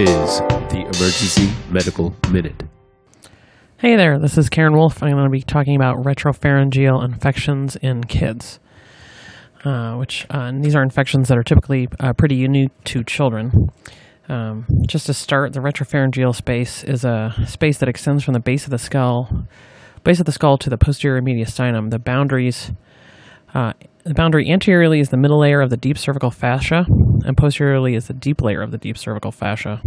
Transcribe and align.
is 0.00 0.38
the 0.70 0.80
Emergency 0.80 1.50
Medical 1.70 2.16
Minute. 2.30 2.62
Hey 3.76 3.96
there, 3.96 4.18
this 4.18 4.38
is 4.38 4.48
Karen 4.48 4.74
Wolf. 4.74 5.02
I'm 5.02 5.10
going 5.10 5.24
to 5.24 5.30
be 5.30 5.42
talking 5.42 5.76
about 5.76 5.98
retropharyngeal 5.98 7.04
infections 7.04 7.76
in 7.76 8.04
kids, 8.04 8.60
uh, 9.62 9.96
which 9.96 10.26
uh, 10.30 10.52
these 10.54 10.74
are 10.74 10.82
infections 10.82 11.28
that 11.28 11.36
are 11.36 11.42
typically 11.42 11.86
uh, 11.98 12.14
pretty 12.14 12.34
unique 12.34 12.72
to 12.84 13.04
children. 13.04 13.70
Um, 14.26 14.64
just 14.86 15.04
to 15.04 15.12
start, 15.12 15.52
the 15.52 15.60
retropharyngeal 15.60 16.34
space 16.34 16.82
is 16.82 17.04
a 17.04 17.34
space 17.46 17.76
that 17.76 17.88
extends 17.90 18.24
from 18.24 18.32
the 18.32 18.40
base 18.40 18.64
of 18.64 18.70
the 18.70 18.78
skull, 18.78 19.46
base 20.02 20.18
of 20.18 20.24
the 20.24 20.32
skull 20.32 20.56
to 20.58 20.70
the 20.70 20.78
posterior 20.78 21.20
mediastinum. 21.20 21.90
The 21.90 21.98
boundaries, 21.98 22.72
uh, 23.52 23.74
the 24.04 24.14
boundary 24.14 24.50
anteriorly 24.50 25.00
is 25.00 25.10
the 25.10 25.16
middle 25.16 25.40
layer 25.40 25.60
of 25.60 25.70
the 25.70 25.76
deep 25.76 25.98
cervical 25.98 26.30
fascia, 26.30 26.86
and 27.24 27.36
posteriorly 27.36 27.94
is 27.94 28.06
the 28.06 28.14
deep 28.14 28.40
layer 28.40 28.62
of 28.62 28.70
the 28.70 28.78
deep 28.78 28.96
cervical 28.96 29.32
fascia. 29.32 29.82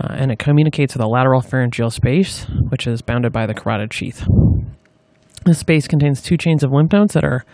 Uh, 0.00 0.14
and 0.14 0.32
it 0.32 0.38
communicates 0.38 0.94
with 0.94 1.00
the 1.00 1.08
lateral 1.08 1.40
pharyngeal 1.40 1.90
space, 1.90 2.46
which 2.70 2.86
is 2.86 3.02
bounded 3.02 3.32
by 3.32 3.46
the 3.46 3.54
carotid 3.54 3.92
sheath. 3.92 4.26
This 5.44 5.58
space 5.58 5.86
contains 5.86 6.22
two 6.22 6.36
chains 6.36 6.62
of 6.62 6.72
lymph 6.72 6.92
nodes 6.92 7.14
that 7.14 7.24
are 7.24 7.44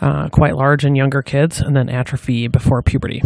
uh, 0.00 0.28
quite 0.28 0.56
large 0.56 0.84
in 0.84 0.94
younger 0.94 1.22
kids 1.22 1.60
and 1.60 1.76
then 1.76 1.88
atrophy 1.88 2.48
before 2.48 2.82
puberty. 2.82 3.22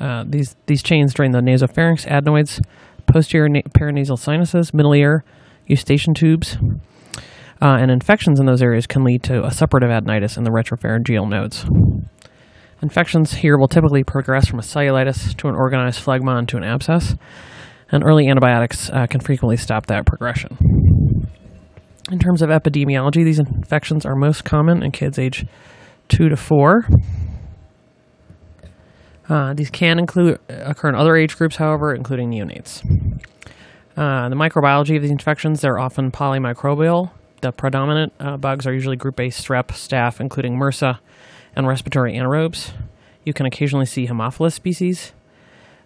Uh, 0.00 0.24
these, 0.26 0.56
these 0.66 0.82
chains 0.82 1.12
drain 1.14 1.32
the 1.32 1.40
nasopharynx, 1.40 2.06
adenoids, 2.06 2.60
posterior 3.06 3.48
na- 3.48 3.60
paranasal 3.74 4.18
sinuses, 4.18 4.72
middle 4.72 4.94
ear, 4.94 5.24
eustachian 5.66 6.14
tubes, 6.14 6.56
uh, 7.62 7.76
and 7.80 7.92
infections 7.92 8.40
in 8.40 8.46
those 8.46 8.60
areas 8.60 8.88
can 8.88 9.04
lead 9.04 9.22
to 9.22 9.44
a 9.44 9.48
suppurative 9.50 9.88
adenitis 9.88 10.36
in 10.36 10.42
the 10.42 10.50
retropharyngeal 10.50 11.28
nodes. 11.28 11.64
Infections 12.82 13.34
here 13.34 13.56
will 13.56 13.68
typically 13.68 14.02
progress 14.02 14.48
from 14.48 14.58
a 14.58 14.62
cellulitis 14.62 15.36
to 15.36 15.48
an 15.48 15.54
organized 15.54 16.04
phlegmon 16.04 16.48
to 16.48 16.56
an 16.56 16.64
abscess, 16.64 17.14
and 17.92 18.02
early 18.02 18.26
antibiotics 18.26 18.90
uh, 18.90 19.06
can 19.06 19.20
frequently 19.20 19.56
stop 19.56 19.86
that 19.86 20.04
progression. 20.04 20.58
In 22.10 22.18
terms 22.18 22.42
of 22.42 22.50
epidemiology, 22.50 23.24
these 23.24 23.38
infections 23.38 24.04
are 24.04 24.16
most 24.16 24.44
common 24.44 24.82
in 24.82 24.90
kids 24.90 25.16
age 25.16 25.46
2 26.08 26.30
to 26.30 26.36
4. 26.36 26.84
Uh, 29.28 29.54
these 29.54 29.70
can 29.70 30.00
include 30.00 30.40
occur 30.48 30.88
in 30.88 30.96
other 30.96 31.14
age 31.14 31.36
groups, 31.36 31.56
however, 31.56 31.94
including 31.94 32.28
neonates. 32.28 32.82
Uh, 33.96 34.28
the 34.28 34.34
microbiology 34.34 34.96
of 34.96 35.02
these 35.02 35.12
infections, 35.12 35.60
they're 35.60 35.78
often 35.78 36.10
polymicrobial. 36.10 37.12
The 37.42 37.50
predominant 37.50 38.12
uh, 38.20 38.36
bugs 38.36 38.68
are 38.68 38.72
usually 38.72 38.96
group 38.96 39.18
A 39.18 39.24
strep, 39.24 39.66
staph, 39.68 40.20
including 40.20 40.56
MRSA, 40.56 41.00
and 41.56 41.66
respiratory 41.66 42.14
anaerobes. 42.14 42.72
You 43.24 43.32
can 43.32 43.46
occasionally 43.46 43.84
see 43.84 44.06
Haemophilus 44.06 44.52
species, 44.52 45.12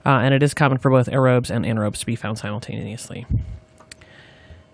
uh, 0.05 0.21
and 0.23 0.35
it 0.35 0.43
is 0.43 0.53
common 0.53 0.77
for 0.77 0.91
both 0.91 1.09
aerobes 1.09 1.49
and 1.49 1.65
anaerobes 1.65 1.99
to 2.01 2.07
be 2.07 2.15
found 2.15 2.37
simultaneously. 2.39 3.25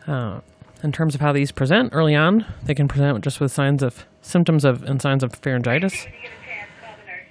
Uh, 0.08 0.41
in 0.83 0.91
terms 0.91 1.14
of 1.14 1.20
how 1.20 1.33
these 1.33 1.52
present 1.52 1.91
early 1.92 2.16
on, 2.16 2.44
they 2.64 2.74
can 2.74 2.89
present 2.89 3.22
just 3.22 3.41
with 3.41 3.52
signs 3.52 3.84
of 3.84 4.05
symptoms 4.20 4.64
of 4.64 4.83
and 4.83 5.00
signs 5.00 5.22
of 5.22 5.41
pharyngitis. 5.41 6.08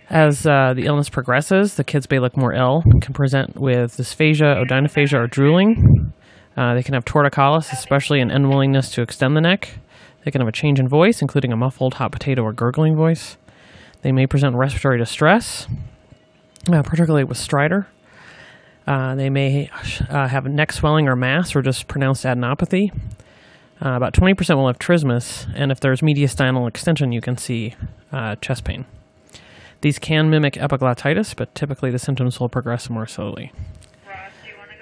As 0.09 0.45
uh, 0.45 0.73
the 0.73 0.85
illness 0.85 1.09
progresses, 1.09 1.75
the 1.75 1.83
kids 1.83 2.09
may 2.09 2.19
look 2.19 2.37
more 2.37 2.53
ill, 2.53 2.83
can 3.01 3.13
present 3.13 3.57
with 3.57 3.97
dysphagia, 3.97 4.65
odynophagia, 4.65 5.19
or 5.19 5.27
drooling. 5.27 6.13
Uh, 6.57 6.73
they 6.73 6.83
can 6.83 6.93
have 6.93 7.05
torticollis, 7.05 7.71
especially 7.71 8.19
an 8.19 8.29
unwillingness 8.29 8.89
to 8.91 9.01
extend 9.01 9.35
the 9.35 9.41
neck. 9.41 9.79
They 10.23 10.31
can 10.31 10.41
have 10.41 10.47
a 10.47 10.51
change 10.51 10.79
in 10.79 10.87
voice, 10.87 11.21
including 11.21 11.51
a 11.51 11.57
muffled 11.57 11.95
hot 11.95 12.11
potato 12.11 12.43
or 12.43 12.53
gurgling 12.53 12.95
voice. 12.95 13.37
They 14.01 14.11
may 14.11 14.27
present 14.27 14.55
respiratory 14.55 14.97
distress, 14.97 15.67
uh, 16.71 16.83
particularly 16.83 17.23
with 17.23 17.37
stridor. 17.37 17.87
Uh, 18.87 19.15
they 19.15 19.29
may 19.29 19.69
uh, 20.09 20.27
have 20.27 20.45
neck 20.45 20.71
swelling 20.71 21.07
or 21.07 21.15
mass 21.15 21.55
or 21.55 21.61
just 21.61 21.87
pronounced 21.87 22.25
adenopathy. 22.25 22.91
Uh, 23.83 23.95
about 23.95 24.13
20% 24.13 24.55
will 24.55 24.67
have 24.67 24.77
trismus, 24.77 25.51
and 25.55 25.71
if 25.71 25.79
there's 25.79 26.01
mediastinal 26.01 26.67
extension, 26.67 27.11
you 27.11 27.21
can 27.21 27.37
see 27.37 27.75
uh, 28.11 28.35
chest 28.35 28.63
pain. 28.63 28.85
These 29.81 29.97
can 29.97 30.29
mimic 30.29 30.53
epiglottitis, 30.53 31.35
but 31.35 31.55
typically 31.55 31.89
the 31.89 31.97
symptoms 31.97 32.39
will 32.39 32.49
progress 32.49 32.89
more 32.89 33.07
slowly. 33.07 33.51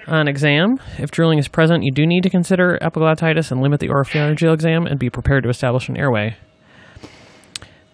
On 0.06 0.26
exam, 0.26 0.80
if 0.98 1.10
drooling 1.10 1.38
is 1.38 1.48
present, 1.48 1.84
you 1.84 1.92
do 1.92 2.06
need 2.06 2.22
to 2.22 2.30
consider 2.30 2.78
epiglottitis 2.80 3.50
and 3.50 3.60
limit 3.60 3.80
the 3.80 3.88
oropharyngeal 3.88 4.52
exam 4.52 4.86
and 4.86 4.98
be 4.98 5.10
prepared 5.10 5.44
to 5.44 5.48
establish 5.48 5.88
an 5.88 5.96
airway. 5.96 6.36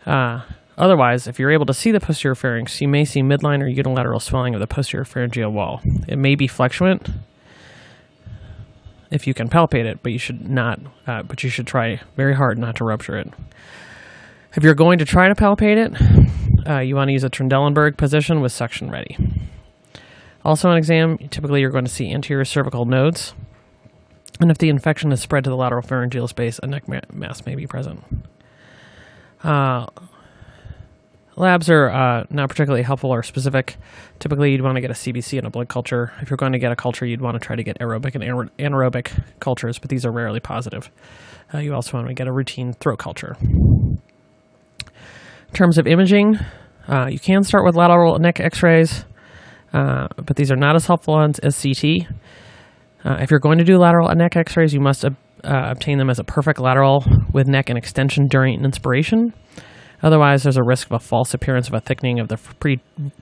Uh, 0.07 0.43
otherwise, 0.79 1.27
if 1.27 1.39
you're 1.39 1.51
able 1.51 1.67
to 1.67 1.75
see 1.75 1.91
the 1.91 2.01
posterior 2.01 2.35
pharynx, 2.35 2.81
you 2.81 2.89
may 2.89 3.05
see 3.05 3.23
midline 3.23 3.63
or 3.63 3.67
unilateral 3.67 4.21
swelling 4.21 4.55
of 4.55 4.61
the 4.61 4.67
posterior 4.67 5.05
pharyngeal 5.05 5.51
wall. 5.51 5.81
It 6.09 6.17
may 6.17 6.37
be 6.37 6.47
fluctuant 6.47 7.11
if 9.11 9.27
you 9.27 9.35
can 9.35 9.49
palpate 9.49 9.85
it, 9.85 10.03
but 10.03 10.13
you 10.13 10.19
should 10.19 10.49
not. 10.49 10.81
Uh, 11.07 11.23
but 11.23 11.43
you 11.43 11.51
should 11.51 11.67
try 11.67 12.01
very 12.17 12.35
hard 12.35 12.59
not 12.59 12.77
to 12.77 12.85
rupture 12.85 13.19
it. 13.19 13.33
If 14.55 14.63
you're 14.63 14.75
going 14.75 14.99
to 14.99 15.05
try 15.05 15.29
to 15.29 15.35
palpate 15.35 15.77
it, 15.77 16.69
uh, 16.69 16.81
you 16.81 16.97
want 16.97 17.09
to 17.09 17.13
use 17.13 17.25
a 17.25 17.31
Trendelenburg 17.31 17.97
position 17.97 18.41
with 18.41 18.53
suction 18.53 18.91
ready. 18.91 19.17
Also, 20.47 20.71
on 20.71 20.77
exam, 20.77 21.19
typically 21.19 21.61
you're 21.61 21.73
going 21.73 21.85
to 21.85 21.91
see 21.91 22.13
anterior 22.13 22.45
cervical 22.45 22.85
nodes, 22.85 23.35
and 24.39 24.49
if 24.49 24.59
the 24.59 24.69
infection 24.69 25.11
is 25.11 25.21
spread 25.21 25.43
to 25.43 25.51
the 25.51 25.57
lateral 25.57 25.83
pharyngeal 25.83 26.29
space, 26.29 26.61
a 26.63 26.69
neck 26.69 26.87
ma- 26.87 27.01
mass 27.13 27.45
may 27.45 27.57
be 27.57 27.67
present. 27.67 28.01
Uh, 29.43 29.87
labs 31.35 31.69
are 31.69 31.89
uh, 31.89 32.27
not 32.31 32.49
particularly 32.49 32.85
helpful 32.85 33.11
or 33.11 33.25
specific. 33.25 33.77
Typically, 34.21 34.53
you'd 34.53 34.63
want 34.63 34.77
to 34.77 34.81
get 34.81 34.93
a 34.93 34.95
CBC 34.95 35.37
and 35.37 35.49
a 35.49 35.51
blood 35.51 35.69
culture. 35.69 36.13
If 36.21 36.31
you're 36.31 36.37
going 36.37 36.53
to 36.53 36.61
get 36.61 36.71
a 36.71 36.77
culture, 36.77 37.05
you'd 37.05 37.21
want 37.21 37.35
to 37.35 37.45
try 37.45 37.57
to 37.57 37.65
get 37.65 37.77
aerobic 37.81 38.15
and 38.15 38.23
aer- 38.23 38.49
anaerobic 38.61 39.11
cultures, 39.41 39.81
but 39.81 39.91
these 39.91 40.07
are 40.07 40.13
rarely 40.13 40.39
positive. 40.39 40.93
Uh, 41.53 41.59
you 41.59 41.75
also 41.75 41.97
want 41.97 42.07
to 42.07 42.15
get 42.15 42.29
a 42.29 42.33
routine 42.33 42.73
throat 42.73 43.01
culture. 43.01 43.37
In 43.41 43.99
terms 45.55 45.77
of 45.77 45.89
imaging, 45.89 46.39
uh, 46.87 47.07
you 47.07 47.19
can 47.19 47.43
start 47.43 47.65
with 47.65 47.75
lateral 47.75 48.17
neck 48.21 48.39
x 48.39 48.63
rays, 48.63 49.05
uh, 49.77 50.09
but 50.17 50.37
these 50.37 50.51
are 50.51 50.57
not 50.57 50.75
as 50.75 50.87
helpful 50.87 51.21
as, 51.21 51.39
as 51.41 51.61
CT. 51.61 52.09
Uh, 53.05 53.19
if 53.21 53.31
you're 53.31 53.41
going 53.41 53.59
to 53.59 53.65
do 53.65 53.77
lateral 53.77 54.09
neck 54.15 54.35
x 54.35 54.57
rays, 54.57 54.73
you 54.73 54.81
must 54.81 55.05
uh, 55.05 55.11
obtain 55.45 55.99
them 55.99 56.09
as 56.09 56.19
a 56.19 56.25
perfect 56.25 56.59
lateral 56.59 57.05
with 57.31 57.47
neck 57.47 57.69
and 57.69 57.77
extension 57.77 58.27
during 58.27 58.65
inspiration. 58.65 59.35
Otherwise, 60.03 60.45
there's 60.45 60.57
a 60.57 60.63
risk 60.63 60.87
of 60.87 60.93
a 60.93 60.99
false 60.99 61.35
appearance 61.35 61.69
of 61.69 61.75
a 61.75 61.81
thickening 61.81 62.19
of 62.21 62.29
the 62.29 62.39
pre- 62.59 62.81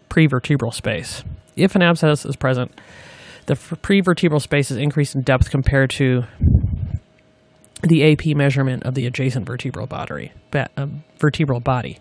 prevertebral 0.09 0.73
space. 0.73 1.25
If 1.57 1.75
an 1.75 1.83
abscess 1.83 2.25
is 2.25 2.37
present, 2.37 2.73
the 3.47 3.55
prevertebral 3.55 4.41
space 4.41 4.71
is 4.71 4.77
increased 4.77 5.17
in 5.17 5.23
depth 5.23 5.51
compared 5.51 5.91
to 5.91 6.23
the 7.83 8.13
AP 8.13 8.37
measurement 8.37 8.85
of 8.85 8.95
the 8.95 9.07
adjacent 9.07 9.45
vertebral 9.45 9.89
body. 9.89 10.33
Uh, 10.53 10.87
vertebral 11.19 11.61
body. 11.61 11.99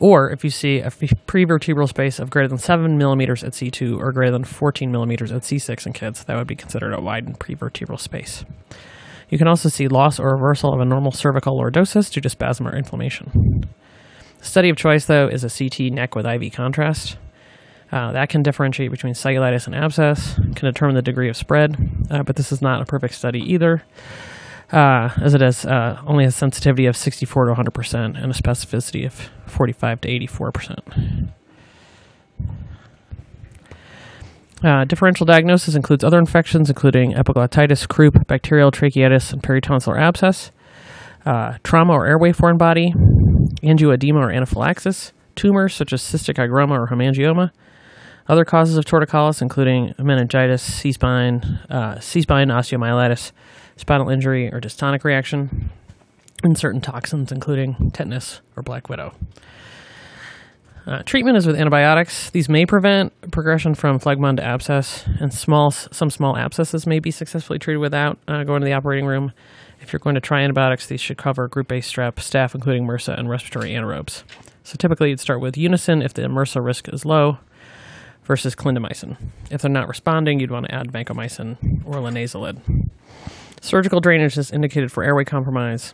Or 0.00 0.30
if 0.30 0.42
you 0.42 0.50
see 0.50 0.78
a 0.78 0.90
prevertebral 0.90 1.86
space 1.86 2.18
of 2.18 2.30
greater 2.30 2.48
than 2.48 2.56
7 2.56 2.96
millimeters 2.96 3.44
at 3.44 3.52
C2 3.52 3.98
or 3.98 4.12
greater 4.12 4.32
than 4.32 4.44
14 4.44 4.90
millimeters 4.90 5.30
at 5.30 5.42
C6 5.42 5.86
in 5.86 5.92
kids, 5.92 6.24
that 6.24 6.36
would 6.36 6.46
be 6.46 6.56
considered 6.56 6.94
a 6.94 7.00
widened 7.02 7.38
prevertebral 7.38 8.00
space. 8.00 8.44
You 9.28 9.36
can 9.36 9.46
also 9.46 9.68
see 9.68 9.88
loss 9.88 10.18
or 10.18 10.34
reversal 10.34 10.72
of 10.72 10.80
a 10.80 10.86
normal 10.86 11.12
cervical 11.12 11.60
lordosis 11.60 12.10
due 12.10 12.22
to 12.22 12.30
spasm 12.30 12.66
or 12.66 12.74
inflammation. 12.74 13.68
The 14.38 14.44
study 14.44 14.70
of 14.70 14.78
choice, 14.78 15.04
though, 15.04 15.28
is 15.28 15.44
a 15.44 15.50
CT 15.50 15.92
neck 15.92 16.14
with 16.14 16.26
IV 16.26 16.50
contrast. 16.54 17.18
Uh, 17.92 18.12
that 18.12 18.30
can 18.30 18.42
differentiate 18.42 18.90
between 18.90 19.12
cellulitis 19.12 19.66
and 19.66 19.74
abscess, 19.74 20.34
can 20.54 20.66
determine 20.66 20.94
the 20.94 21.02
degree 21.02 21.28
of 21.28 21.36
spread, 21.36 21.76
uh, 22.10 22.22
but 22.22 22.36
this 22.36 22.52
is 22.52 22.62
not 22.62 22.80
a 22.80 22.84
perfect 22.84 23.14
study 23.14 23.40
either, 23.40 23.82
uh, 24.72 25.10
as 25.20 25.34
it 25.34 25.40
has 25.40 25.64
uh, 25.64 26.00
only 26.06 26.24
a 26.24 26.30
sensitivity 26.30 26.86
of 26.86 26.96
64 26.96 27.46
to 27.46 27.54
100% 27.54 28.22
and 28.22 28.30
a 28.30 28.34
specificity 28.34 29.06
of 29.06 29.30
45 29.46 30.00
to 30.02 30.08
84%. 30.08 31.30
Uh, 34.62 34.84
differential 34.84 35.24
diagnosis 35.24 35.74
includes 35.74 36.04
other 36.04 36.18
infections, 36.18 36.68
including 36.68 37.14
epiglottitis, 37.14 37.88
croup, 37.88 38.26
bacterial 38.26 38.70
tracheitis, 38.70 39.32
and 39.32 39.42
peritonsillar 39.42 39.98
abscess, 39.98 40.50
uh, 41.24 41.56
trauma 41.64 41.94
or 41.94 42.06
airway 42.06 42.30
foreign 42.30 42.58
body, 42.58 42.92
angioedema 43.62 44.16
or 44.16 44.30
anaphylaxis, 44.30 45.12
tumors 45.34 45.74
such 45.74 45.92
as 45.92 46.02
cystic 46.02 46.34
hygroma 46.34 46.72
or 46.72 46.88
hemangioma, 46.88 47.50
other 48.28 48.44
causes 48.44 48.76
of 48.76 48.84
torticollis, 48.84 49.40
including 49.40 49.94
meningitis, 49.98 50.62
C-spine, 50.62 51.40
uh, 51.70 51.98
C-spine 51.98 52.48
osteomyelitis, 52.48 53.32
spinal 53.80 54.10
injury, 54.10 54.52
or 54.52 54.60
dystonic 54.60 55.04
reaction, 55.04 55.70
and 56.44 56.56
certain 56.56 56.80
toxins, 56.80 57.32
including 57.32 57.90
tetanus 57.92 58.40
or 58.56 58.62
black 58.62 58.88
widow. 58.88 59.14
Uh, 60.86 61.02
treatment 61.04 61.36
is 61.36 61.46
with 61.46 61.56
antibiotics. 61.56 62.30
These 62.30 62.48
may 62.48 62.66
prevent 62.66 63.12
progression 63.30 63.74
from 63.74 63.98
phlegmon 63.98 64.36
to 64.36 64.44
abscess, 64.44 65.04
and 65.18 65.32
small 65.32 65.70
some 65.70 66.10
small 66.10 66.36
abscesses 66.36 66.86
may 66.86 66.98
be 66.98 67.10
successfully 67.10 67.58
treated 67.58 67.78
without 67.78 68.18
uh, 68.28 68.44
going 68.44 68.60
to 68.60 68.64
the 68.64 68.72
operating 68.72 69.06
room. 69.06 69.32
If 69.80 69.92
you're 69.92 70.00
going 70.00 70.14
to 70.14 70.20
try 70.20 70.42
antibiotics, 70.42 70.86
these 70.86 71.00
should 71.00 71.16
cover 71.16 71.48
group 71.48 71.70
A 71.72 71.80
strep, 71.80 72.16
staph, 72.16 72.54
including 72.54 72.86
MRSA, 72.86 73.18
and 73.18 73.30
respiratory 73.30 73.70
anaerobes. 73.70 74.24
So 74.62 74.76
typically, 74.76 75.08
you'd 75.10 75.20
start 75.20 75.40
with 75.40 75.54
Unasyn 75.54 76.04
if 76.04 76.12
the 76.12 76.22
MRSA 76.22 76.62
risk 76.64 76.88
is 76.88 77.04
low. 77.04 77.38
versus 78.24 78.54
clindamycin. 78.54 79.16
If 79.50 79.62
they're 79.62 79.70
not 79.70 79.88
responding, 79.88 80.38
you'd 80.38 80.52
want 80.52 80.66
to 80.66 80.74
add 80.74 80.92
vancomycin 80.92 81.82
or 81.84 81.94
linezolid. 81.94 82.60
Surgical 83.60 84.00
drainage 84.00 84.38
is 84.38 84.50
indicated 84.50 84.90
for 84.90 85.04
airway 85.04 85.24
compromise, 85.24 85.92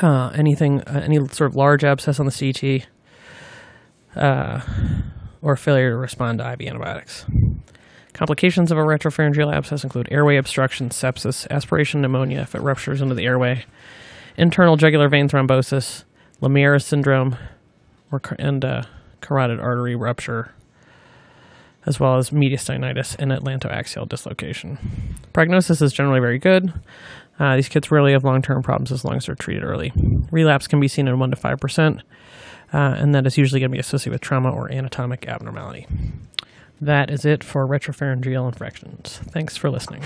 uh, 0.00 0.30
anything, 0.34 0.80
uh, 0.82 1.02
any 1.04 1.18
sort 1.28 1.50
of 1.50 1.54
large 1.54 1.84
abscess 1.84 2.18
on 2.18 2.26
the 2.26 2.32
CT, 2.32 2.88
uh, 4.16 4.60
or 5.42 5.56
failure 5.56 5.90
to 5.90 5.96
respond 5.96 6.38
to 6.38 6.52
IV 6.52 6.62
antibiotics. 6.62 7.26
Complications 8.14 8.72
of 8.72 8.78
a 8.78 8.80
retropharyngeal 8.80 9.52
abscess 9.52 9.84
include 9.84 10.08
airway 10.10 10.38
obstruction, 10.38 10.88
sepsis, 10.88 11.46
aspiration 11.50 12.00
pneumonia 12.00 12.40
if 12.40 12.54
it 12.54 12.62
ruptures 12.62 13.02
into 13.02 13.14
the 13.14 13.26
airway, 13.26 13.66
internal 14.38 14.76
jugular 14.78 15.10
vein 15.10 15.28
thrombosis, 15.28 16.04
Lemierre 16.40 16.82
syndrome, 16.82 17.36
or 18.10 18.22
and 18.38 18.64
uh, 18.64 18.82
carotid 19.20 19.60
artery 19.60 19.94
rupture, 19.94 20.54
as 21.86 21.98
well 21.98 22.18
as 22.18 22.30
mediastinitis 22.30 23.16
and 23.18 23.32
atlantoaxial 23.32 24.08
dislocation. 24.08 24.78
Prognosis 25.32 25.80
is 25.80 25.92
generally 25.92 26.20
very 26.20 26.38
good. 26.38 26.72
Uh, 27.38 27.56
these 27.56 27.68
kids 27.68 27.90
rarely 27.90 28.12
have 28.12 28.24
long-term 28.24 28.62
problems 28.62 28.90
as 28.90 29.04
long 29.04 29.16
as 29.16 29.26
they're 29.26 29.34
treated 29.34 29.62
early. 29.62 29.92
Relapse 30.30 30.66
can 30.66 30.80
be 30.80 30.88
seen 30.88 31.06
in 31.06 31.18
one 31.18 31.30
to 31.30 31.36
five 31.36 31.60
percent, 31.60 32.02
uh, 32.72 32.96
and 32.98 33.14
that 33.14 33.26
is 33.26 33.38
usually 33.38 33.60
going 33.60 33.70
to 33.70 33.74
be 33.74 33.80
associated 33.80 34.12
with 34.12 34.20
trauma 34.20 34.50
or 34.50 34.72
anatomic 34.72 35.28
abnormality. 35.28 35.86
That 36.80 37.10
is 37.10 37.24
it 37.24 37.44
for 37.44 37.66
retropharyngeal 37.66 38.46
infections. 38.46 39.20
Thanks 39.24 39.56
for 39.56 39.70
listening. 39.70 40.02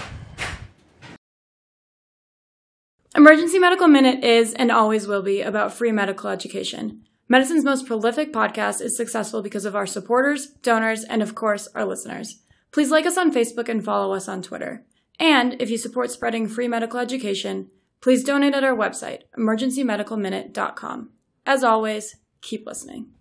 Emergency 3.17 3.59
Medical 3.59 3.89
Minute 3.89 4.23
is 4.23 4.55
and 4.55 4.71
always 4.71 5.09
will 5.09 5.23
be 5.23 5.41
about 5.43 5.73
free 5.73 5.91
medical 5.91 6.31
education. 6.31 7.03
Medicine's 7.31 7.65
most 7.65 7.87
prolific 7.87 8.33
podcast 8.33 8.81
is 8.81 8.97
successful 8.97 9.41
because 9.41 9.65
of 9.65 9.77
our 9.77 9.87
supporters, 9.87 10.49
donors, 10.65 11.05
and 11.05 11.23
of 11.23 11.37
course, 11.37 11.69
our 11.77 11.85
listeners. 11.85 12.41
Please 12.73 12.91
like 12.91 13.07
us 13.07 13.17
on 13.17 13.33
Facebook 13.33 13.69
and 13.69 13.85
follow 13.85 14.13
us 14.15 14.27
on 14.27 14.43
Twitter. 14.43 14.85
And 15.21 15.55
if 15.63 15.71
you 15.71 15.79
support 15.79 16.11
spreading 16.11 16.49
free 16.49 16.67
medical 16.67 16.99
education, 16.99 17.71
please 18.01 18.25
donate 18.25 18.55
at 18.55 18.65
our 18.65 18.75
website, 18.75 19.21
emergencymedicalminute.com. 19.39 21.11
As 21.47 21.63
always, 21.63 22.17
keep 22.41 22.67
listening. 22.67 23.13